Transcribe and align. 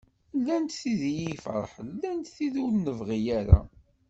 Llant 0.37 0.75
tid 0.79 1.01
iyi-ferḥen 1.11 1.89
llant 1.95 2.31
tid 2.35 2.55
ur 2.63 2.71
nebɣi 2.75 3.19
ara. 3.39 3.59